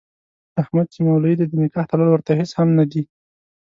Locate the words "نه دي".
2.79-3.03